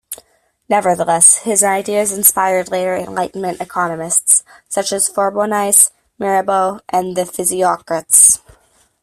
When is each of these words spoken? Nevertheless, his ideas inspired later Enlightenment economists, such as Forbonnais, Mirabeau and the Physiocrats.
Nevertheless, 0.67 1.35
his 1.43 1.63
ideas 1.63 2.11
inspired 2.11 2.69
later 2.71 2.95
Enlightenment 2.95 3.61
economists, 3.61 4.43
such 4.67 4.91
as 4.91 5.07
Forbonnais, 5.07 5.91
Mirabeau 6.17 6.79
and 6.89 7.15
the 7.15 7.21
Physiocrats. 7.25 8.39